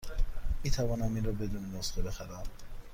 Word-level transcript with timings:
می 0.63 0.69
توانم 0.71 1.15
این 1.15 1.23
را 1.23 1.31
بدون 1.31 1.75
نسخه 1.75 2.01
بخرم؟ 2.01 2.43